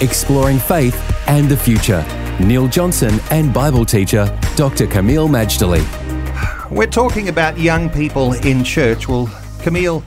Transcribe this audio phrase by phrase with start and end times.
[0.00, 0.96] Exploring faith
[1.28, 2.04] and the future.
[2.40, 4.24] Neil Johnson and Bible teacher
[4.56, 4.86] Dr.
[4.86, 5.84] Kameel Majdali.
[6.70, 9.08] We're talking about young people in church.
[9.08, 9.26] Well,
[9.58, 10.02] Kameel,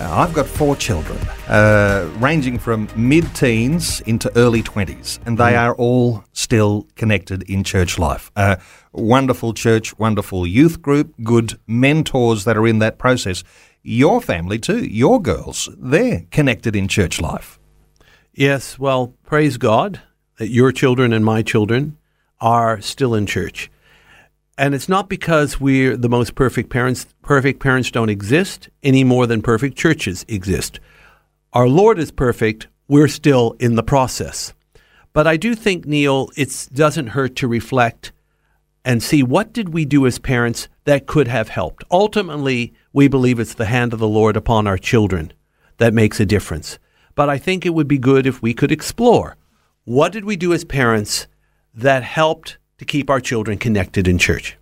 [0.00, 1.16] uh, I've got four children,
[1.48, 7.62] uh, ranging from mid teens into early 20s, and they are all still connected in
[7.62, 8.32] church life.
[8.34, 8.56] Uh,
[8.92, 13.44] wonderful church, wonderful youth group, good mentors that are in that process.
[13.82, 17.60] Your family, too, your girls, they're connected in church life.
[18.38, 20.02] Yes, well, praise God
[20.36, 21.96] that your children and my children
[22.38, 23.70] are still in church.
[24.58, 27.06] And it's not because we're the most perfect parents.
[27.22, 30.80] Perfect parents don't exist any more than perfect churches exist.
[31.54, 32.66] Our Lord is perfect.
[32.88, 34.52] We're still in the process.
[35.14, 38.12] But I do think, Neil, it doesn't hurt to reflect
[38.84, 41.84] and see what did we do as parents that could have helped.
[41.90, 45.32] Ultimately, we believe it's the hand of the Lord upon our children
[45.78, 46.78] that makes a difference.
[47.16, 49.36] But I think it would be good if we could explore
[49.84, 51.26] what did we do as parents
[51.72, 54.56] that helped to keep our children connected in church?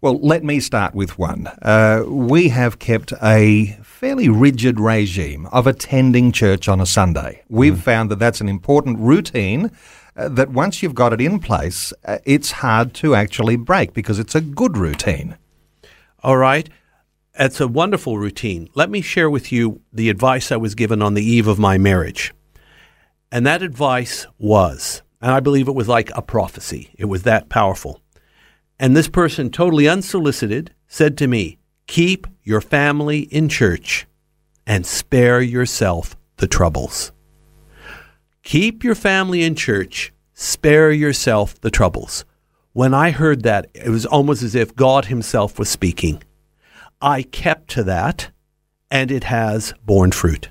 [0.00, 1.46] Well, let me start with one.
[1.62, 7.42] Uh, we have kept a fairly rigid regime of attending church on a Sunday.
[7.48, 7.82] We've mm.
[7.82, 9.70] found that that's an important routine.
[10.16, 14.18] Uh, that once you've got it in place, uh, it's hard to actually break because
[14.18, 15.36] it's a good routine.
[16.24, 16.68] All right.
[17.40, 18.68] It's a wonderful routine.
[18.74, 21.78] Let me share with you the advice I was given on the eve of my
[21.78, 22.32] marriage.
[23.32, 26.90] And that advice was and I believe it was like a prophecy.
[26.98, 28.00] It was that powerful.
[28.78, 34.06] And this person, totally unsolicited, said to me, Keep your family in church
[34.66, 37.12] and spare yourself the troubles.
[38.42, 42.24] Keep your family in church, spare yourself the troubles.
[42.72, 46.22] When I heard that, it was almost as if God Himself was speaking.
[47.02, 48.30] I kept to that,
[48.90, 50.50] and it has borne fruit.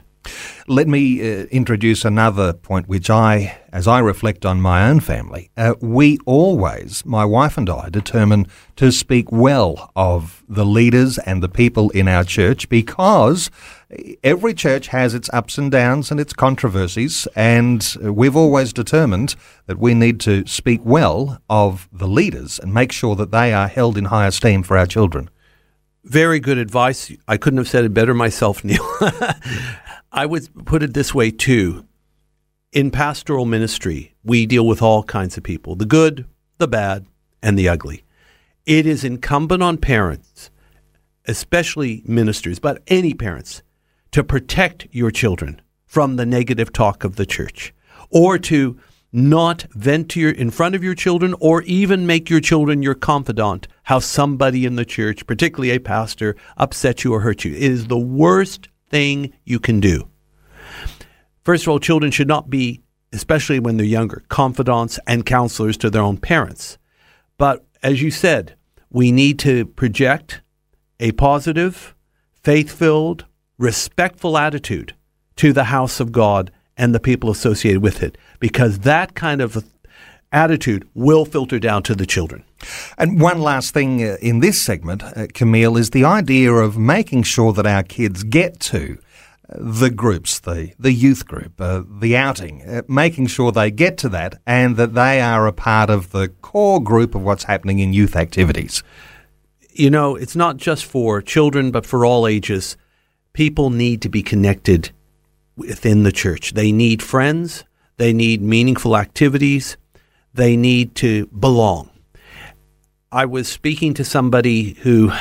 [0.67, 5.51] Let me uh, introduce another point which I, as I reflect on my own family,
[5.57, 11.43] uh, we always, my wife and I, determine to speak well of the leaders and
[11.43, 13.51] the people in our church because
[14.23, 19.35] every church has its ups and downs and its controversies, and we've always determined
[19.67, 23.67] that we need to speak well of the leaders and make sure that they are
[23.67, 25.29] held in high esteem for our children.
[26.09, 27.11] Very good advice.
[27.27, 28.83] I couldn't have said it better myself, Neil.
[30.11, 31.85] I would put it this way too.
[32.71, 36.25] In pastoral ministry, we deal with all kinds of people the good,
[36.57, 37.05] the bad,
[37.43, 38.03] and the ugly.
[38.65, 40.49] It is incumbent on parents,
[41.25, 43.61] especially ministers, but any parents,
[44.11, 47.71] to protect your children from the negative talk of the church
[48.09, 48.79] or to
[49.11, 52.95] not vent to your, in front of your children or even make your children your
[52.95, 57.53] confidant how somebody in the church, particularly a pastor, upset you or hurt you.
[57.53, 60.09] It is the worst thing you can do.
[61.43, 62.81] First of all, children should not be,
[63.11, 66.77] especially when they're younger, confidants and counselors to their own parents.
[67.37, 68.55] But as you said,
[68.91, 70.41] we need to project
[70.99, 71.95] a positive,
[72.43, 73.25] faith filled,
[73.57, 74.95] respectful attitude
[75.37, 79.63] to the house of God and the people associated with it, because that kind of
[80.31, 82.43] attitude will filter down to the children.
[82.97, 87.23] And one last thing uh, in this segment, uh, Kameel, is the idea of making
[87.23, 88.97] sure that our kids get to
[89.49, 93.97] uh, the groups, the, the youth group, uh, the outing, uh, making sure they get
[93.97, 97.79] to that and that they are a part of the core group of what's happening
[97.79, 98.83] in youth activities.
[99.71, 102.77] You know, it's not just for children, but for all ages.
[103.33, 104.91] People need to be connected
[105.59, 106.53] within the church.
[106.53, 107.63] They need friends,
[107.97, 109.77] they need meaningful activities,
[110.33, 111.89] they need to belong.
[113.11, 115.11] I was speaking to somebody who,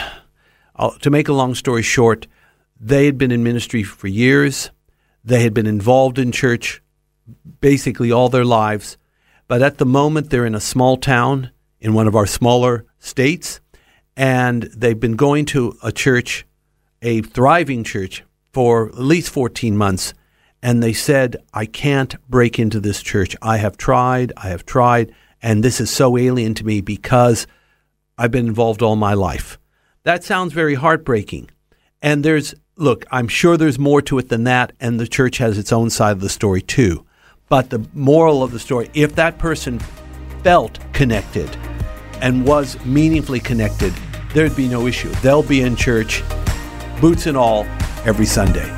[1.01, 2.27] to make a long story short,
[2.81, 4.71] they had been in ministry for years.
[5.25, 6.81] They had been involved in church
[7.61, 8.97] basically all their lives.
[9.49, 13.61] But at the moment, they're in a small town in one of our smaller states,
[14.17, 16.45] and they've been going to a church,
[17.03, 20.15] a thriving church, for at least 14 months.
[20.63, 23.37] And they said, I can't break into this church.
[23.41, 27.47] I have tried, I have tried, and this is so alien to me because
[28.17, 29.59] I've been involved all my life.
[30.03, 31.51] That sounds very heartbreaking.
[32.03, 35.59] And there's, look, I'm sure there's more to it than that, and the church has
[35.59, 37.05] its own side of the story too.
[37.49, 39.79] But the moral of the story, if that person
[40.43, 41.57] felt connected
[42.21, 43.93] and was meaningfully connected,
[44.35, 45.11] there'd be no issue.
[45.23, 46.23] They'll be in church,
[47.01, 47.65] boots and all,
[48.05, 48.78] every Sunday.